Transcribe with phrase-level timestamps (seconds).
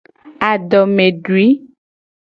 [0.49, 1.47] Adomedui.